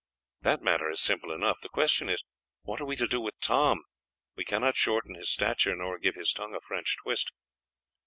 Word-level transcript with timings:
That 0.41 0.63
matter 0.63 0.89
is 0.89 0.99
simple 0.99 1.31
enough, 1.31 1.59
the 1.61 1.69
question 1.69 2.09
is, 2.09 2.23
what 2.63 2.81
are 2.81 2.85
we 2.85 2.95
to 2.95 3.05
do 3.05 3.21
with 3.21 3.39
Tom? 3.39 3.83
We 4.35 4.43
cannot 4.43 4.75
shorten 4.75 5.13
his 5.13 5.29
stature, 5.29 5.75
nor 5.75 5.99
give 5.99 6.15
his 6.15 6.33
tongue 6.33 6.55
a 6.55 6.59
French 6.59 6.97
twist." 7.03 7.31